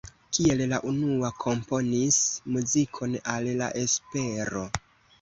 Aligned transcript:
Kiel 0.35 0.63
la 0.71 0.79
unua 0.91 1.31
komponis 1.43 2.19
muzikon 2.57 3.17
al 3.37 3.55
La 3.63 3.73
Espero. 3.87 4.69